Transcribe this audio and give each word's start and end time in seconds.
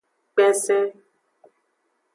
Kpensen. 0.33 0.87